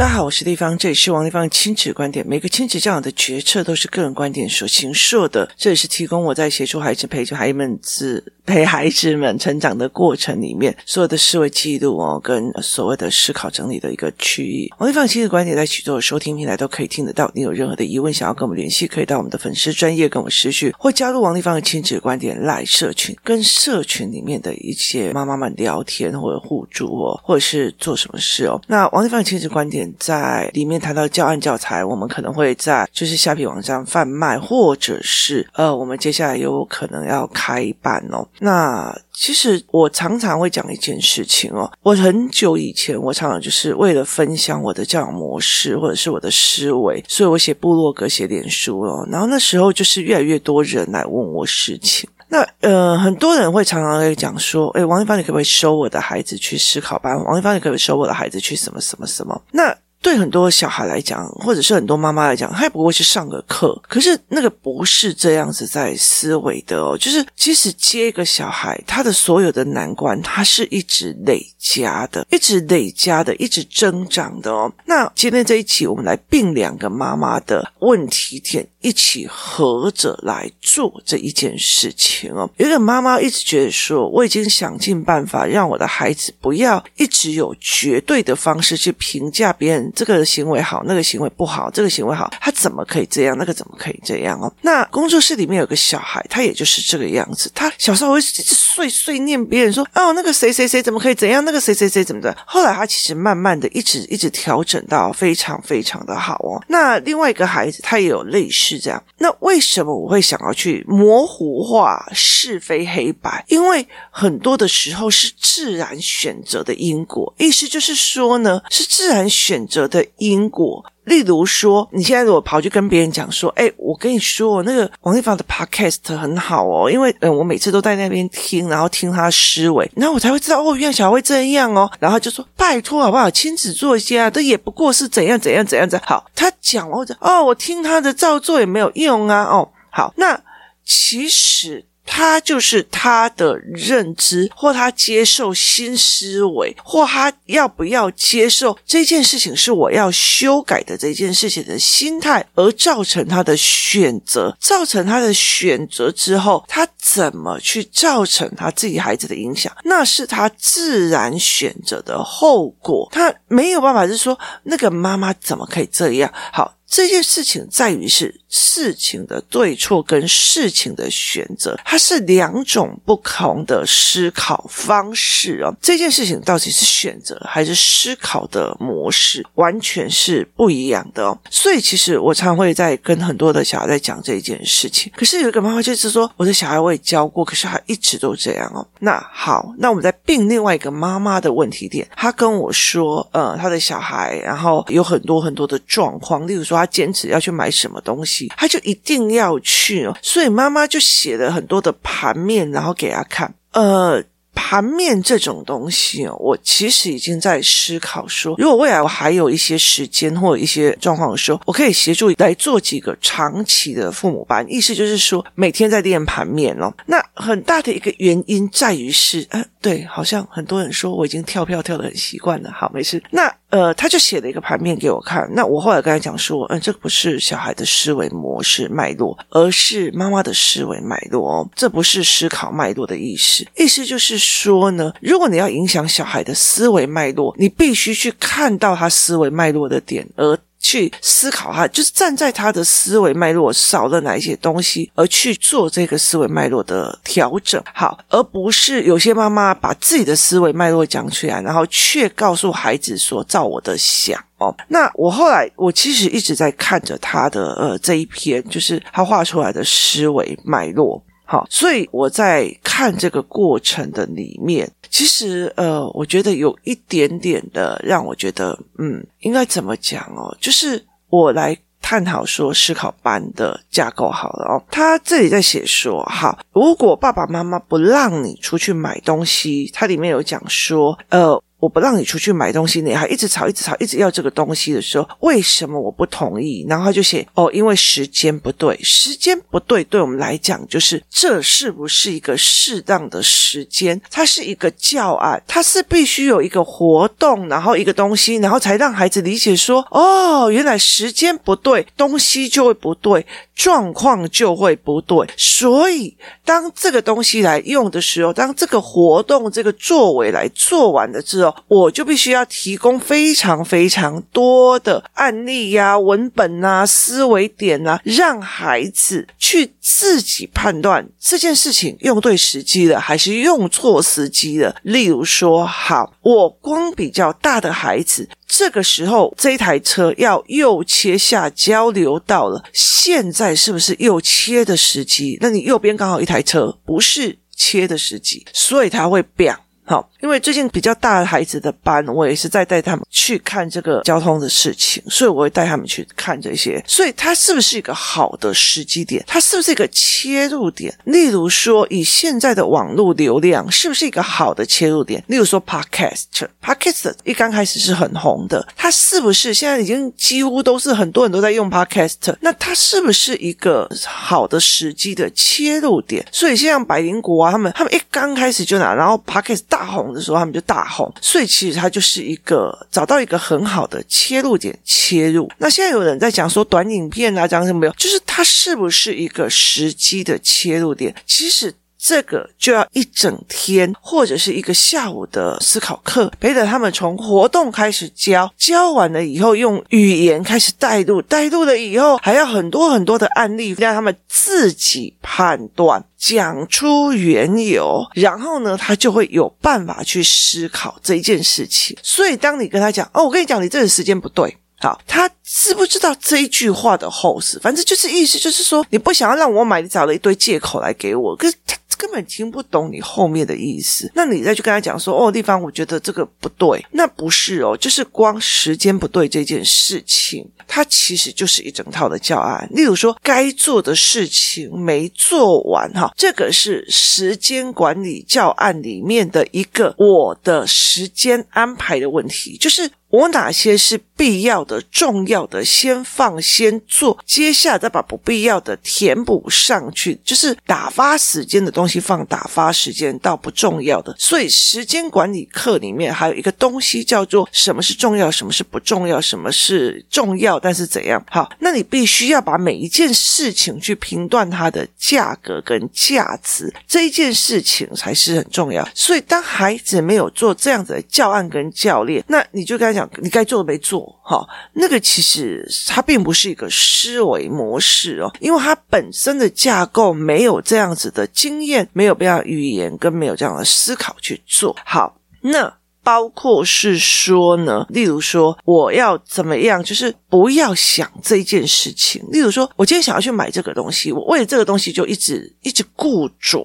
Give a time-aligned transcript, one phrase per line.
[0.00, 2.26] 大家好，我是丽芳，这里是王丽芳亲子观点。
[2.26, 14.72] 每个亲子教养的决策都是个人观点所形塑的，这也是提供我在协助孩子、陪着孩子们自陪孩子们成长的过程里面所有的思维记录哦，跟所谓的思考整理的一个区域。
[14.78, 17.30] 王丽芳亲子观点在许多的收听平台都可以听得到。
[17.34, 28.58] 你有任何的疑问想要跟我们联系，可以到我们的粉丝专业跟我们私讯，或加入王丽芳的亲子观点赖社群，跟社群里面的一些妈妈们聊天或者互助哦，或者是做什么事哦。
[28.66, 29.89] 那王丽芳亲子观点。
[29.98, 38.26] 在里面谈到教案教材，我们可能会在就是虾皮网站贩卖，或者是呃，我们接下来有可能要开班哦。
[38.38, 49.06] 那其实我常常会讲一件事情哦，我很久以前我常常就是为了分享我的教养模式或者是我的思维，所以我写部落格、写脸书哦。
[49.10, 52.08] 然后那时候就是越来越多人来问我事情。
[52.32, 57.12] 那呃，很多人会常常会讲说，哎，王一帆，你可不可以收我的孩子去思考班？
[57.24, 59.42] 王一帆，你可不可以收我的孩子去什么什么什么？
[59.50, 63.78] 那对很多小孩来讲，或者是很多妈妈来讲，他也不过去上个课。
[63.86, 74.72] 可是那个不是这样子在思维的哦，就是即使接一个小孩，他的所有的难关，他是一直累加的，一直累加的，一直增长的哦。
[74.86, 82.48] 那今天这一期，我们来并两个妈妈的问题点，一起合着来做这一件事情哦。
[82.56, 89.89] 有一个妈妈一直觉得说，我已经想尽办法让我的孩子不要一直有绝对的方式去评价别人。
[89.94, 91.70] 这个行为好，那个行为不好。
[91.70, 93.36] 这个行为好，他怎么可以这样？
[93.38, 94.52] 那个怎么可以这样哦？
[94.62, 97.50] 那工作室里面有个小孩，他也就是这个样子。
[97.54, 101.44] 他小时候会一直碎碎念别人说：“哦，那个谁谁谁怎么可以怎样？
[101.44, 106.62] 那个谁谁谁怎么的？”后来他其实慢慢的一直一直调整到非常非常的好哦。
[106.68, 109.02] 那另外一个孩子，他也有类似这样。
[109.18, 113.44] 那为什么我会想要去模糊化是非黑白？
[113.48, 136.00] 因为很多的时候是自然选择的因果，意思就是说呢，是自然选择的因果，例如说，你现在如果跑去跟别人讲说，哎，我跟你说，那个王丽芳的 podcast 很好哦，因为嗯，我每次都在那边听，然后听他的思维，然后我才会知道哦，原来小孩会这样哦，然后就说拜托好不好，亲子做一下，这也不过是怎样怎样怎样子。
[136.04, 140.40] 好，他讲我讲哦，我听他的照做也没有用啊，哦，好，那
[140.84, 141.84] 其实。
[142.12, 166.74] 他就是他的认知，或他接受新思维，或他要不要接受这件事情是我要修改的这件事情的心态，而造成他的选择，造成他的选择之后，他怎么去造成他自己孩子的影响，那是他自然选择的后果，他没有办法是说那个妈妈怎么可以这样，好。
[166.92, 175.72] 这件事情在于是事情的对错跟事情的选择，它是两种不同的思考方式哦。
[175.80, 181.38] 这件事情到底是选择还是思考的模式，完全是不一样的哦。
[181.48, 185.12] 所以其实我常会在跟很多的小孩在讲这件事情。
[185.14, 188.84] 可是有一个妈妈就是说，我的小孩我也教过，可是他一直都这样哦。
[188.98, 196.80] 那好，那我们再并另外一个妈妈的问题点，她跟我说，呃，他的小孩然后有很多很多的状况，例如说。
[196.80, 204.22] 他坚持要去买什么东西，他就一定要去哦，所以妈妈就写了很多的盘面，然后给他看，呃。
[204.52, 214.64] 盘面这种东西哦，我其实已经在思考说，如果未来我还有一些时间或一些状况的时候，我可以协助来做几个长期的父母班。
[214.68, 216.92] 意思就是说，每天在练盘面哦。
[217.06, 222.70] 那很大的一个原因在于是，呃，对，好像很多人说我已经跳票跳得很习惯了。
[222.70, 223.22] 好，没事。
[223.30, 225.48] 那呃，他就写了一个盘面给我看。
[225.54, 231.68] 那我后来跟他讲说，嗯，这个不是小孩的思维模式脉络，而是妈妈的思维脉络哦。
[231.74, 234.50] 这不是思考脉络的意思，意思就是。
[234.50, 247.80] 说呢，如果你要影响小孩的思维脉络，你必须去看到他思维脉络的点，而去思考他，就是站在他的思维脉络少了哪一些东西，而去做这个思维脉络的调整。
[247.94, 261.22] 好，而不是有些妈妈把自己的思维脉络讲出来，然后却告诉孩子说：“照我的想。”哦，那我后来我其实一直在看着他的呃这一篇，就是他画出来的思维脉络。
[261.50, 270.56] 好，所以我在看这个过程的里面，其实呃，我觉得有一点点的让我觉得，嗯，应该怎么讲哦？
[270.60, 274.80] 就是我来探讨说思考班的架构好了哦。
[274.92, 281.60] 他这里在写说，好，如果爸爸妈妈不让你出去买东西，它里面有讲说，呃。
[281.80, 286.84] 我不让你出去买东西，你还一直吵，一直吵，一直要这个东西的时候，为什么我不同意？
[286.88, 294.20] 然后他就写哦，因为时间不对，时间不对，对我们来讲就是这是不是一个适当的时间？
[294.30, 303.46] 它是一个教案，它是必须有一个活动，然后一个东西，然后才让孩子理解说哦，原来时间不对，东西就会不对，
[303.80, 305.48] 状况就会不对。
[305.56, 306.36] 所以
[306.66, 324.94] 当这个东西来用的时候，当这个活动这个作为来做完了之后，我就必须要提供非常非常多的案例呀、文本啊、思维点啊，让孩子去自己判断这件事情用对时机了还是用错时机了。
[325.02, 335.58] 例如说，好，我光比较大的孩子，这个时候这台车要右切下交流道了，现在是不是右切的时机？
[335.60, 339.76] 那你右边刚好一台车，不是切的时机，所以它会变。
[340.04, 347.02] 好，因为最近比较大的孩子的班，我也是在带他们去看这个交通的事情，所以我会带他们去看这些。
[347.06, 349.42] 所以它是不是一个好的时机点？
[349.46, 351.16] 它是不是一个切入点？
[351.24, 355.42] 例如说，以现在的网络流量，是不是一个好的切入点？
[355.46, 362.54] 例如说，Podcast，Podcast 一刚开始是很红的，它是不是现在已经几乎都是很多人都在用 Podcast？
[362.60, 366.44] 那它是不是一个好的时机的切入点？
[366.52, 370.10] 所以像百灵果啊，他们他们一刚开始就拿，然后 Podcast 大。
[370.10, 375.70] 红红的时候，他们就大红，所以其实它就是一个找到一个很好的切入点切入。
[375.78, 378.12] 那现在有人在讲说短影片啊，讲什么没有？
[378.12, 381.34] 就是它是不是一个时机的切入点？
[381.46, 396.22] 其实这个就要一整天或者是一个下午的思考课，陪着他们从活动开始教，教完了以后用语言开始带入，带入了以后还要很多很多的案例让他们自己判断。
[396.38, 402.16] 讲出缘由，然后呢，他就会有办法去思考这一件事情。
[402.22, 407.78] 所以，当你跟他讲“哦，我跟你讲，你这个时间不对”，好，他知不知道这一句话的后事？
[407.80, 411.54] 反正就是意思就是说，你不想要让我买，你找了一堆借口来给我。
[411.54, 411.94] 可是他。
[412.20, 422.86] 根本听不懂你后面的意思，那你再去跟他讲说哦，地方我觉得这个不对，那不是哦，就是光时间不对这件事情，它其实就是一整套的教案。
[422.92, 433.10] 例如说，该做的事情没做完哈，这个是时间管理教案里面的一个我的时间安排的问题，就是。
[433.30, 444.34] 我哪些是必要的、重要的，先放先做，接下来再把不必要的填补上去，就是打发时间的东西放打发时间，到不重要的。
[444.36, 451.40] 所以时间管理课里面还有一个东西叫做什么是重要，什么是不重要，什么是重要但是怎样？
[451.50, 459.06] 好，那你必须要把每一件事情去评断它的价格跟价值，这一件事情才是很重要。
[459.14, 463.19] 所以当孩子没有做这样子的教案跟教练，那你就跟他讲。
[463.42, 475.36] 你该做的没做，哈，那个其实它并不是一个思维模式哦，因为它本身的架构没有这样子的经验，没有这样语言，跟没有这样的思考去做好。
[475.60, 482.44] 那包括是说呢，例如说我要怎么样，就是不要想这件事情。
[482.50, 486.84] 例如说，我今天想要去买这个东西，我为了这个东西就一直一直固着。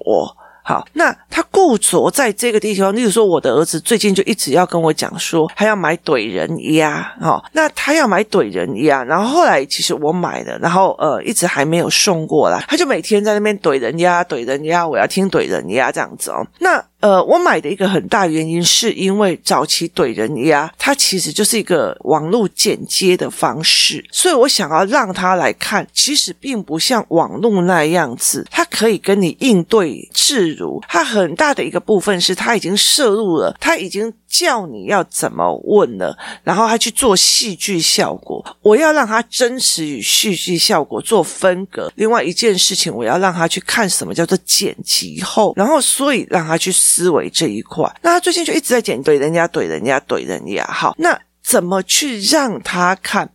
[0.68, 2.92] 好，那他固着在这个地方。
[2.92, 7.14] 例如说，我的儿子最近就一直要跟我讲说，他要买怼人鸭。
[7.20, 12.64] 哦，那他要买怼人鸭，然后后来其实我买了，然后呃，一直还没有送过来。
[12.66, 16.44] 他就每天在那边怼人鸭，怼人鸭，我要听怼人鸭这样子哦。
[16.58, 16.84] 那。
[17.00, 30.82] 呃，我买的一个很大原因是因为早期怼人鸭，它其实就是一个网络剪接的方式，所以我想要让他来看，其实并不像网络那样子，它可以跟你应对自如。
[30.88, 34.12] 它很大的一个部分是它已经摄入了，它已经。
[34.28, 38.44] 叫你要怎么问呢，然后他去做戏剧效果。
[38.62, 41.90] 我要让他真实与戏剧效果做分隔。
[41.96, 47.90] 另外一件事情，我要让他去看什么叫做剪辑后，然后所以让他去思维这一块。
[48.02, 50.64] 那他最近就一直在剪，怼人家，怼人家，怼人家。
[50.64, 53.30] 好，那怎么去让他看？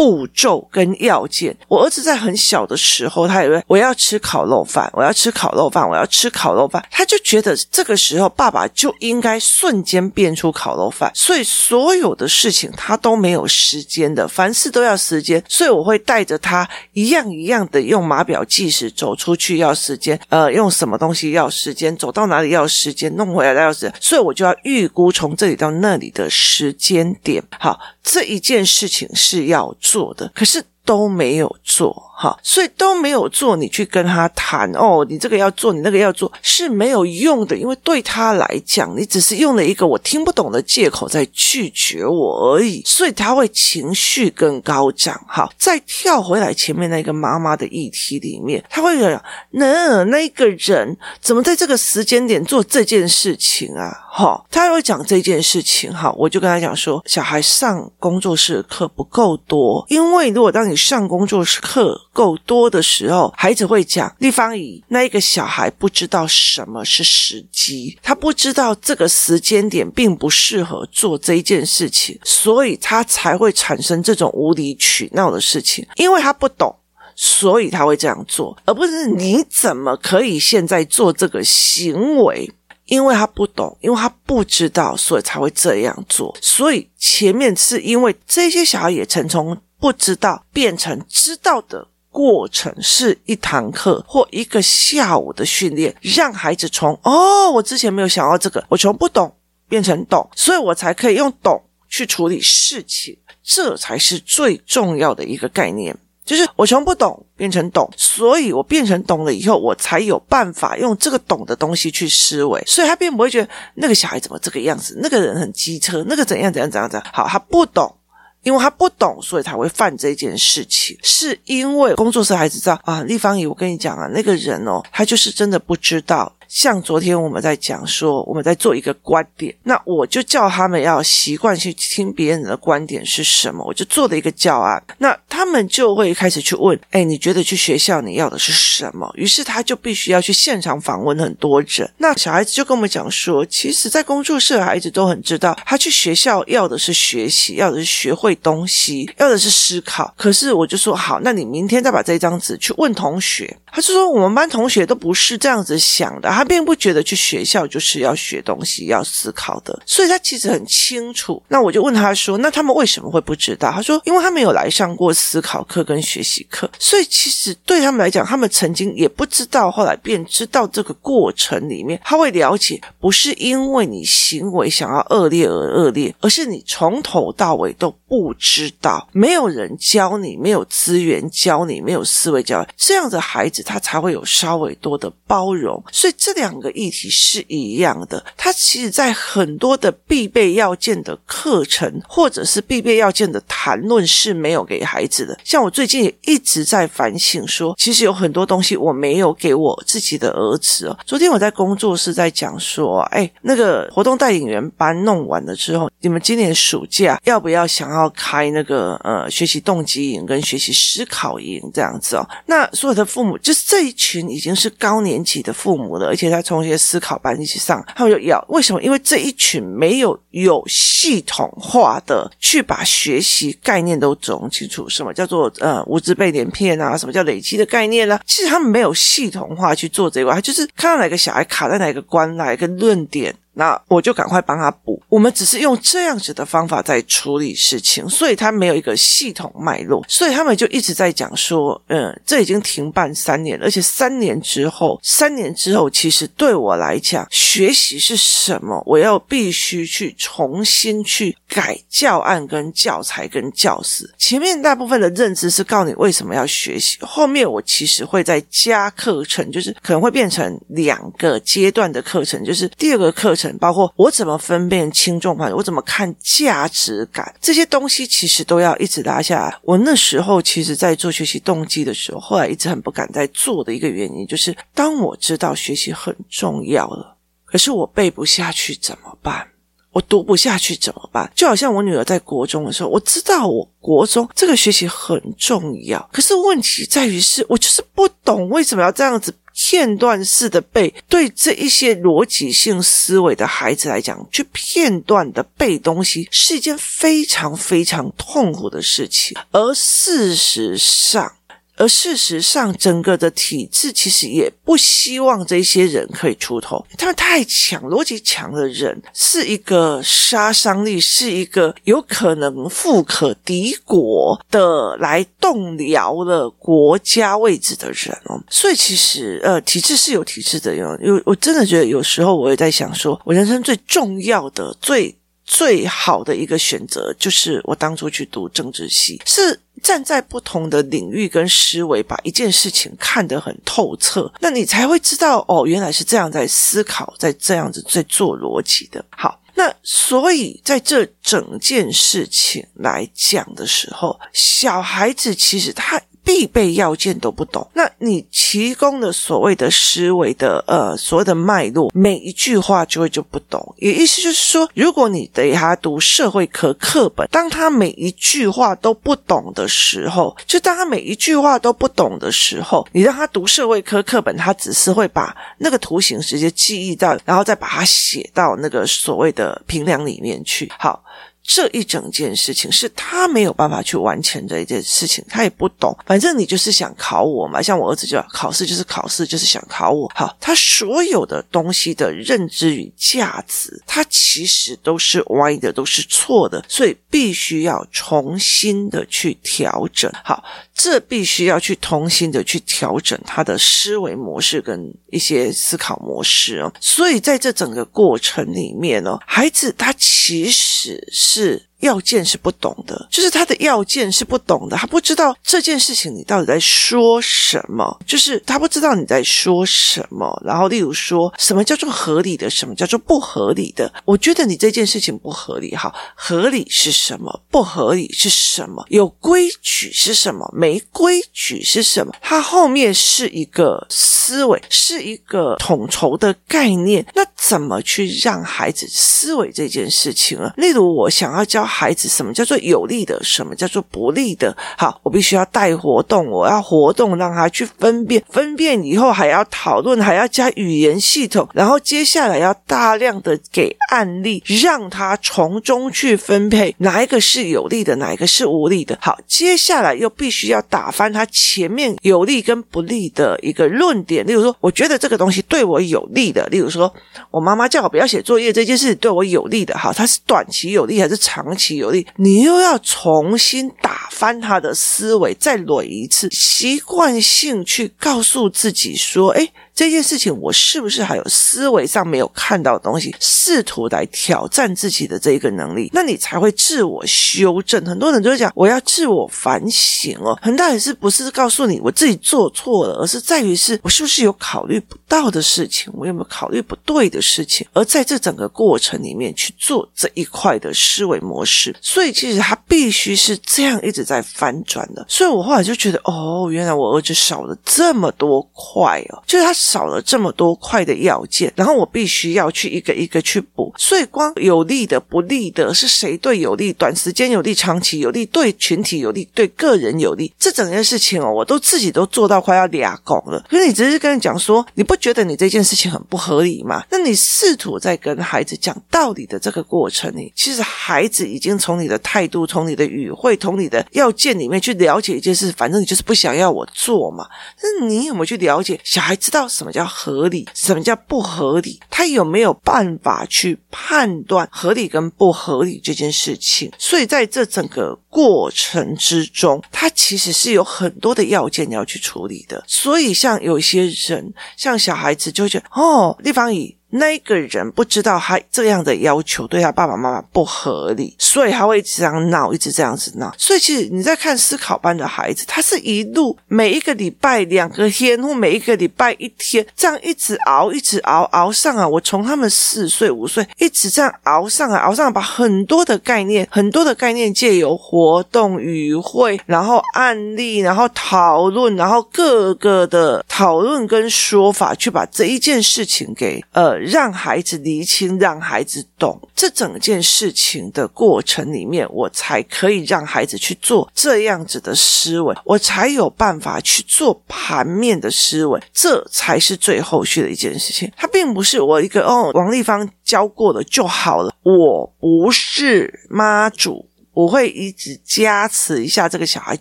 [0.00, 27.44] 步骤跟要件，我儿子在很小的时候，他以为我要吃烤肉饭，我要吃烤肉饭，我要吃烤肉饭，他就觉得这个时候爸爸就应该瞬间变出烤肉饭，所以所有的事情他都没有时间的，凡事都要时间，所以我会带着他一样一样的用码表计时，走出去要时间，呃，用什么东西要时间，走到哪里要时间，弄回来要时间，所以我就要预估从这里到那里的时间点。
[27.58, 32.09] 好，这一件事情是要做做的，可是都没有做。
[32.22, 33.56] 哈，所以都没有做。
[33.56, 45.18] 你去跟他谈哦，你这个要做，你那个要做是没有用的，因为对他来讲，你只是用了一个我听不懂的借口在拒绝我而已，所以他会情绪更高涨。
[45.26, 53.90] 好，再跳回来前面那个妈妈的议题里面，他会讲，那那个人怎么在这个时间点做这件事情啊？
[54.12, 55.90] 哈，他会讲这件事情。
[55.90, 76.74] 哈，我就跟他讲说，小孩上工作室的课不够多，因为如果当你上工作室课够多的时候，孩子会讲，丽芳姨，那一个小孩不知道什么是时机，他不知道这个时间点并不适合做这一件事情，所以他才会产生这种无理取闹的事情，因为他不懂，
[77.14, 82.50] 所以他会这样做，而不是你怎么可以现在做这个行为。
[82.86, 86.36] 因为他不懂，因为他不知道，所以才会这样做。
[86.42, 99.32] 所以前面是因为这些小孩也曾从不知道变成知道的过程，是一堂课或一个下午的训练，让孩子从哦，我之前没有想到这个，我从不懂
[99.68, 105.96] 变成懂，所以我才可以用懂去处理事情，这才是最重要的一个概念。
[106.22, 117.10] 就是我从不懂变成懂，所以我变成懂了以后，我才有办法用这个懂的东西去思维，所以他并不会觉得那个小孩怎么这个样子，那个人很机车，那个怎样怎样怎样怎样。
[117.12, 117.92] 好，他不懂，
[118.42, 120.96] 因为他不懂，所以才会犯这件事情。
[121.02, 126.34] 是因为工作室孩子知道啊，立方姨，我跟你讲啊，那个人哦，他就是真的不知道。
[126.50, 139.08] 像昨天我们在讲说，我们在做一个观点，那我就叫他们要习惯去听别人的观点是什么，我就做了一个教案，那他们就会开始去问，哎，你觉得去学校你要的是什么？
[139.14, 141.88] 于是他就必须要去现场访问很多人。
[141.98, 150.12] 那小孩子就跟我们讲说，其实，在工作室的孩子都很知道，他去学校要的是学习，要的是学会东西，要的是思考。
[150.16, 153.56] 可是我就说，好，那你明天再把这张纸去问同学。
[153.72, 156.28] 他就说，我们班同学都不是这样子想的。
[156.28, 161.42] 他并不觉得去学校就是要学东西、要思考的，所以他其实很清楚。
[161.48, 185.82] 那我就问他说：“那他们为什么会不知道？”他说：“因为他没有来上过思考课跟学习课，所以其实对他们来讲，他们曾经也不知道，后来便知道这个过程里面，他会了解，不是因为你行为想要恶劣而恶劣，而是你从头到尾都不知道，没有人教你，没有资源教你，没有思维教你，这样的孩子他才会有稍微多的包容。
[185.92, 186.70] 所以这两个。
[186.70, 195.38] 议题是一样的，它其实，在很多的必备要件的课程，或者是必备要件的谈论是没有给孩子的。
[195.44, 200.96] 像我最近也一直在反省说，其实有很多东西我没有给我自己的儿子哦。
[201.04, 212.26] 昨天我在工作室在讲说，哎，那个活动带领员班弄完了之后，你们今年暑假要不要想要开那个呃学习动机营跟学习思考营这样子哦？
[212.46, 218.80] 那所有的父母就是这一群已经是高年级的父母了，而且他从一些思考班一起上，他们就要为什么？
[218.80, 226.96] 因为这一群没有有系统化的去把学习概念都总清楚，什么叫做呃无知背连片啊？
[226.96, 228.22] 什么叫累积的概念呢、啊？
[228.24, 233.34] 其实他们没有系统化去做这一块，他就是看到哪个小孩卡在哪个关，哪一个论点。
[233.52, 235.00] 那我就赶快帮他补。
[235.08, 248.82] 我们只是用这样子的方法在处理事情，所以他没有一个系统脉络，所以他们就一直在讲说，嗯，这已经停办三年了，而且三年之后，三年之后，其实对我来讲，学习是什么？
[248.86, 254.08] 我要必须去重新去改教案、跟教材、跟教室。
[254.16, 263.56] 前面大部分的认知是告诉你为什么要学习，后面我其实会再加课程，就是可能会变成两个阶段的课程，就是第二个课程。
[263.58, 269.58] 包括我怎么分辨轻重缓，我怎么看价值感，这些东西其实都要一直拉下来。
[269.62, 279.46] 我那时候其实，在做学习动机的时候，后来一直很不敢再做的一个原因，就是当我知道学习很重要了，可是我背不下去怎么办？
[279.92, 281.28] 我读不下去怎么办？
[281.34, 289.34] 就好像我女儿在国中的时候，我知道我国中这个学习很重要，可是问题在于是我就是不懂为什么要这样子。
[289.62, 299.36] 片段式的背，对这一些逻辑性思维的孩子来讲，去片段的背东西是一件非常非常痛苦的事情。
[299.52, 301.34] 而事实上，
[301.80, 306.84] 而事实上，整个的体制其实也不希望这些人可以出头。
[306.98, 318.38] 他们太强，逻辑强的人是一个杀伤力，是一个有可能富可敌国的来动摇了国家位置的人哦。
[318.50, 320.86] 所以其实，呃，体制是有体制的用。
[321.02, 325.16] 有，我真的觉得有时候我也在想，说我人生最重要的最。
[325.50, 339.04] 最好的一个选择就是我当初去读政治系，是站在不同的领域跟思维，把一件事情看得很透彻，那你才会知道哦，原来是这样在思考，在这样子在做逻辑的。
[339.10, 346.00] 好，那所以在这整件事情来讲的时候，小孩子其实他。
[346.22, 353.74] 必备要件都不懂，那你提供的所谓的思维的呃所谓的脉络，每一句话就会就不懂。
[353.78, 370.70] 也意思就是说，如果你给他读社会科课本，当他每一句话都不懂的时候，就当他每一句话都不懂的时候，你让他读社会科课本，他只是会把那个图形直接记忆到，然后再把它写到那个所谓的评量里面去。
[370.78, 371.02] 好。
[371.52, 375.92] 这一整件事情是他没有办法去完成的一件事情，他也不懂。
[376.06, 380.08] 反正你就是想考我嘛，像我儿子就要考试，就是考试，就是想考我。
[380.14, 390.08] 好，他所有的东西的认知与价值，他其实都是歪的，都是错的，所以必须要重新的去调整。
[390.22, 390.44] 好，
[390.82, 396.72] 这必须要去通心的去调整他的思维模式跟一些思考模式哦。
[396.80, 401.69] 所以在这整个过程里面呢，孩子他其实是。
[401.80, 410.30] 要件是不懂的，就是他的要件是不懂的，他不知道这件事情你到底在说什么，就是他不知道你在说什么。
[410.44, 413.90] 然后，例如说什么叫做合理的，什么叫做不合理的？
[414.04, 417.42] 我觉得你这件事情不合理，哈，合理是什么？
[417.50, 418.84] 不合理是什么？
[418.90, 420.50] 有规矩是什么？
[420.54, 422.12] 没规矩是什么？
[422.20, 427.06] 它后面是一个思维，是一个统筹的概念。
[427.14, 430.52] 那怎么去让孩子思维这件事情呢？
[430.58, 431.69] 例如，我想要教。
[431.70, 433.18] 孩子，什么叫做有利的？
[433.22, 434.54] 什么叫做不利的？
[434.76, 448.98] 好，我必须要带活动，我要活动让他去分辨，分辨以后还要讨论，还要加语言系统，然后接下来要大量的给案例，让他从中去分配哪一个是有利的，哪一个是无利的。
[449.00, 454.26] 好，接下来又必须要打翻他前面有利跟不利的一个论点。
[454.26, 456.92] 例如说，我觉得这个东西对我有利的，例如说
[457.30, 461.40] 我妈妈叫我不要写作业这件事对我有利的，好，它是短期有利还是长？
[461.60, 469.48] 其有利，你又要重新打翻他的思维，再捋一次，习惯性去告诉自己说：“哎。”
[469.80, 473.16] 这件事情，我是不是还有思维上没有看到的东西？
[473.18, 477.82] 试图来挑战自己的这一个能力，那你才会自我修正。
[477.86, 480.38] 很多人都会讲，我要自我反省哦。
[480.42, 487.66] 很大也是不是告诉你我自己做错了，而是在于是我是不是有考虑不到的事情，我有没有考虑不对的事情？
[487.72, 495.06] 而在这整个过程里面去做这一块的思维模式，所以其实他必须是这样一直在翻转的。
[495.08, 499.54] 所以我后来就觉得，哦，原来我儿子少了这么多块哦，就是他。
[499.70, 506.72] 少了这么多块的要件，然后我必须要去一个一个去补，所以光有利的、不利的，是谁对有利？
[506.72, 513.44] 短时间有利，长期有利，对群体有利，对个人有利，这整件事情哦，我都自己都做到快要俩拱了。
[513.48, 516.82] 可是你只是跟人讲说，你不觉得你这件事情很不合理吗？
[516.90, 527.28] 那你试图在跟孩子讲道理的这个过程里，其实孩子已经从你的态度、从你的语汇、从你的要件里面去了解一件事，反正你就是不想要我做嘛。
[527.62, 529.46] 那你有没有去了解小孩知道？
[529.50, 530.48] 什么叫合理？
[530.54, 531.78] 什么叫不合理？
[531.90, 536.72] 他有没有办法去判断合理跟不合理这件事情？
[536.78, 542.64] 所以在这整个过程之中，他其实是有很多的要件要去处理的。
[542.66, 546.76] 所以像有些人，像小孩子就觉得哦，立方体。
[546.90, 553.32] 那个人不知道他这样的要求对他爸爸妈妈不合理，所以他会一直这样闹，一直这样子闹。
[553.38, 561.86] 所以其实你在看思考班的孩子，他是一路每一个礼拜两个天，或每一个礼拜一天，这样一直熬，一直熬，熬上啊！
[561.86, 576.79] 我从他们四岁五岁一直这样熬上啊，熬上来，把很多的概念，很多的概念借由活动、语汇，然后案例，然后讨论，然后各个的讨论跟说法，去把这一件事情给呃。
[576.80, 590.90] 让孩子厘清，让孩子懂这整件事情的过程里面，我才可以让孩子去做这样子的思维，我才有办法去做盘面的思维，这才是最后续的一件事情。
[590.96, 596.89] 它并不是我一个哦，王立芳教过了就好了，我不是妈祖。
[597.20, 599.58] 我会一直加持一下这个小孩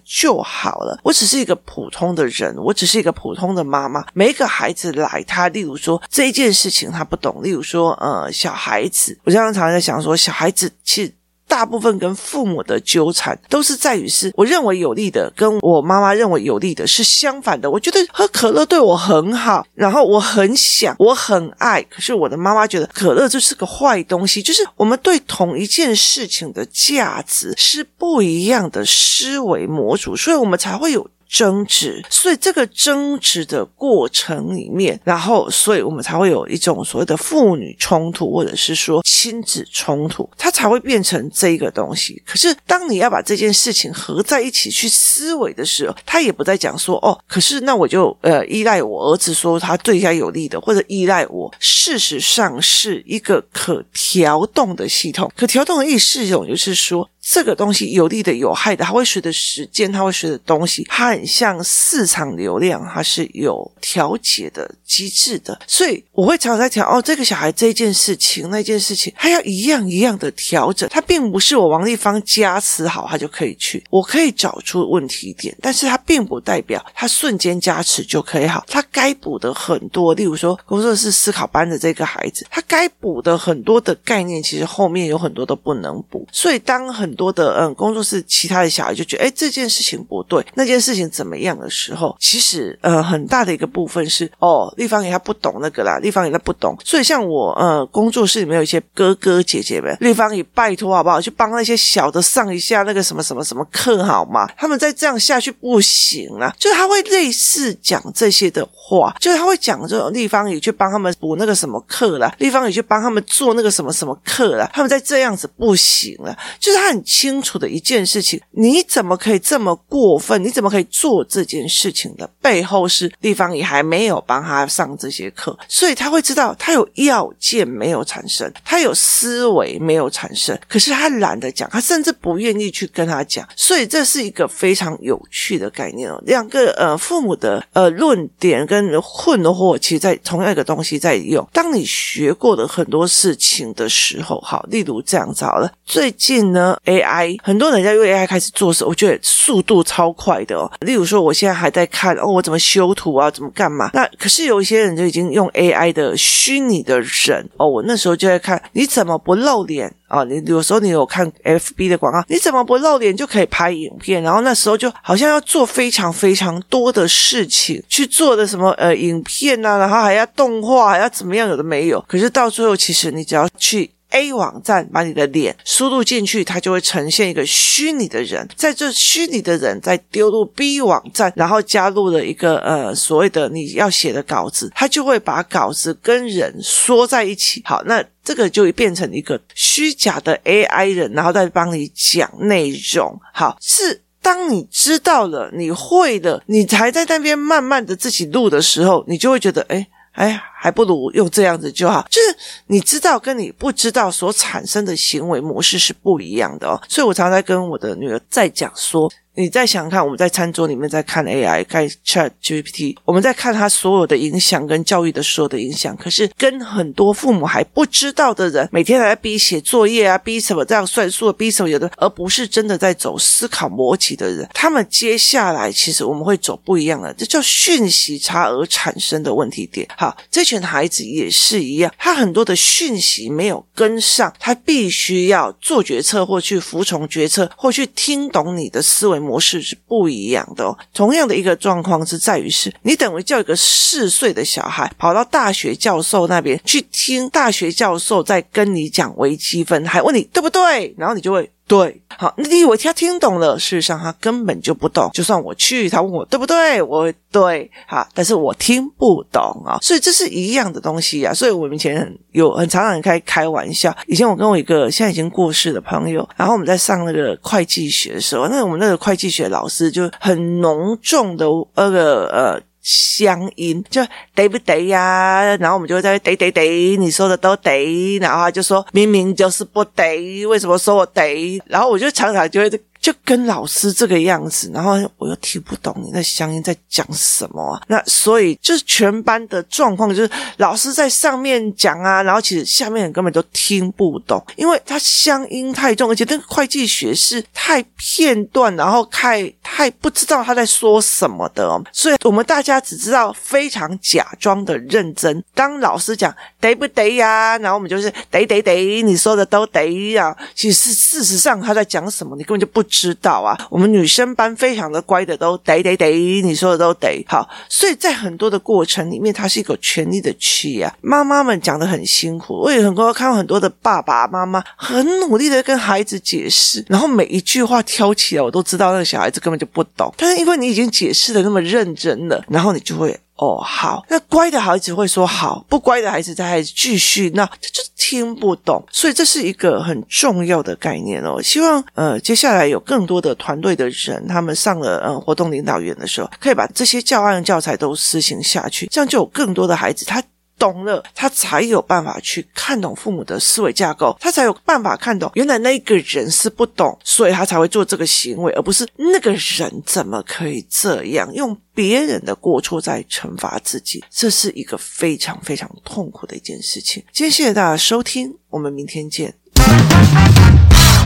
[0.06, 1.00] 就好了。
[1.04, 4.06] 我只是一个普通的人，我只是一个普通的妈妈。
[4.14, 11.14] 每一个孩子来，他例如说这一件事情他不懂，例如说呃小孩子，我经常常在想说，小孩子其实
[11.50, 17.70] 大部分跟父母的纠缠都是在于是我认为有利的，跟我妈妈认为有利的是相反的。
[17.70, 24.42] 我觉得喝可乐对我很好，然后我很想，我很爱，可是我的妈妈觉得可乐就是个坏东西。
[24.42, 31.10] 就是我们对同一件事情的价值是不一样的思维模组，所以我们才会有。
[31.30, 42.22] 争执，所以这个争执的过程里面，然后，所以我们才会有一种所谓的父女冲突，或者是说亲子冲突，它才会变成这一个东西。
[42.26, 51.54] 可是，当你要把这件事情合在一起去思维的时候，他也不再讲说哦，可是那我就呃依赖我儿子说他对他有利的，或者依赖我。
[51.60, 57.08] 事实上是一个可调动的系统，可调动的意思系统就是说。
[57.32, 65.60] 这个东西有利的、有害的，它会随着时间，它会随着东西，它很像市场流量，它是有调节的机制的。
[65.68, 70.90] 所以我会常常在调哦，这个小孩这件事情、那件事情，他要一样一样的调整。
[70.90, 73.84] 他并不是我王丽芳加持好，他就可以去。
[73.92, 78.66] 我可以找出问题点，但是它并不代表他瞬间加持就可以好。
[78.68, 86.28] 他该补的很多，例如说工作室思考班的这个孩子，他该补的很多的概念，其实后面有很多都不能补。
[86.32, 104.50] 所以当很多的嗯，工作室其他的小孩就觉得，哎，这件事情不对，那件事情怎么样的时候，其实呃，很大的一个部分是哦，立方爷他不懂那个啦，立方爷他不懂，所以像我呃，工作室里面有一些哥哥姐姐们，立方爷拜托好不好，去帮那些小的上一下那个什么什么什么课好吗？
[104.58, 117.04] 他们再这样下去不行啊，就是他会类似讲这些的话，就是他会讲这种立方爷去帮他们补那个什么课啦，丽芳爷去帮他们做那个什么什么课啦，他们再这样子不行了，就是他很。
[117.10, 120.44] 清楚的一件事情，你怎么可以这么过分？
[120.44, 136.22] 你怎么可以做这件事情的背后是地方也还没有帮他上这些课，所以他会知道他有要件没有产生，他有思维没有产生，可是他懒得讲，他甚至不愿意去跟他讲，所以这是一个非常有趣的概念哦。
[136.28, 141.48] 两个呃父母的呃论点跟混合，其实在同样一个东西在用。
[141.52, 147.38] 当你学过的很多事情的时候，好，例如这样子好了，最近呢，AI。
[147.44, 150.72] 很多人在用 AI 开始做事，我觉得速度超快的哦。
[150.82, 153.90] 例如说，我现在还在看哦，我怎么修图啊，怎么干嘛？
[153.94, 160.24] 那可是有一些人就已经用 AI 的虚拟的人哦，我那时候就在看，你怎么不露脸啊？
[160.24, 164.22] 你有时候你有看 FB 的广告，你怎么不露脸就可以拍影片？
[164.24, 171.50] 然后那时候就好像要做非常非常多的事情去做的什么呃影片啊，然后还要动画，还要怎么样？
[171.50, 172.04] 有的没有。
[172.08, 173.90] 可是到最后，其实你只要去。
[174.12, 187.62] A 网站把你的脸输入进去，它就会呈现一个虚拟的人，在这虚拟的人再丢入 B 网站，然后加入了一个呃所谓的你要写的稿子，它就会把稿子跟人说在一起。
[187.66, 193.20] 好，那这个就会变成一个虚假的 AI 人，然后再帮你讲内容。
[193.32, 199.88] 好，是当你知道了，你会的，你才在那边慢慢的自己录的时候，你就会觉得，哎。
[200.14, 202.06] 哎，还不如用这样子就好。
[202.10, 202.36] 就是
[202.68, 206.82] 你知道跟你不知道所产生的行为模式是不一样的哦。
[206.88, 209.12] 所以我常常在跟我的女儿在讲说。
[209.36, 215.96] 你再想想看，我们在餐桌里面在看 AI，看 ChatGPT，我们在看它所有的影响跟教育的所有的影响。
[215.96, 229.88] 可是跟很多父母还不知道的人，每天还在逼写作业啊，逼什么这样算数，逼什么有的，而不是真的在走思考逻辑的人，他们接下来其实我们会走不一样的，这叫讯息差而产生的问题点。
[229.96, 240.76] 好，这群孩子也是一样，他很多的讯息没有跟上，他必须要做决策或去服从决策，或去听懂你的思维模式是不一样的哦。
[240.92, 251.48] 同样的一个状况是在于是，你等于叫一个四岁的小孩跑到大学教授那边去听大学教授在跟你讲微积分，还问你对不对，然后你就会。
[251.70, 255.08] 对，好，你以为他听懂了，事实上他根本就不懂。
[255.14, 261.32] 就算我去，他问我对不对，我对，好，但是我听不懂啊，所以这是一样的东西啊。
[261.32, 263.96] 所以我们以前有很常常开开玩笑。
[264.08, 272.69] 以前我跟我一个现在已经过世的朋友，然后我们在上那个会计学的时候，那我们那个会计学老师就很浓重的那个呃。
[272.82, 274.02] 乡音就
[274.34, 275.56] 得不得呀？
[275.58, 278.18] 然后我们就会在得得得，你说的都得。
[278.20, 281.62] 然后他就说明明就是不得，为什么说我得？
[281.66, 282.70] 然后我就常常就会
[283.10, 287.82] 就跟老师这个样子，然后我又听不懂你那乡音在讲什么？
[287.88, 305.44] 那所以就是全班的状况就是老师在上面讲啊，然后其实下面人根本都听不懂，因为他乡音太重，而且那个会计学是太片段，然后太太不知道他在说什么的哦，所以我们大家只知道非常假装的认真。
[305.56, 307.58] 当老师讲对不对呀？
[307.58, 310.36] 然后我们就是对对对，你说的都对呀。
[310.54, 313.58] 其实事实上他在讲什么，你根本就不知知道啊。
[313.70, 317.26] 我们女生班非常的乖的，都得得得，你说的都得。
[317.28, 320.94] 好，所以在很多的过程里面，它是一个权力的区啊。
[321.02, 330.14] 妈妈们讲的很辛苦，我也很多看到很多的爸爸妈妈很努力的跟孩子解释，然后每一句话挑起来，我都知道那个小孩子根本就不懂。
[330.18, 333.18] 但是因为你已经解释的那么认真了，然后你就会。
[333.40, 341.42] 哦，好，那乖的孩子会说好，不乖的孩子他还继续，那他就听不懂，所以这是一个很重要的概念哦。
[341.42, 350.22] 希望呃，接下来有更多的团队的人，他们上了呃活动领导员的时候，可以把这些教案教材都施行下去，这样就有更多的孩子他。
[350.60, 367.04] 懂了，他才有办法去看懂父母的思维架构，他才有办法看懂原来那个人是不懂，所以他才会做这个行为，而不是那个人怎么可以这样用别人的过错在惩罚自己，这是一个非常非常痛苦的一件事情。
[367.14, 369.34] 今天谢谢大家收听，我们明天见。